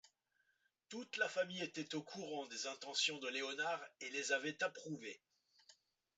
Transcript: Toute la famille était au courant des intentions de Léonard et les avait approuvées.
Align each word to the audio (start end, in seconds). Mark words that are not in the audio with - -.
Toute 0.89 1.17
la 1.17 1.29
famille 1.29 1.61
était 1.61 1.93
au 1.93 2.01
courant 2.01 2.47
des 2.47 2.65
intentions 2.65 3.19
de 3.19 3.27
Léonard 3.29 3.83
et 3.99 4.09
les 4.09 4.31
avait 4.31 4.63
approuvées. 4.63 5.21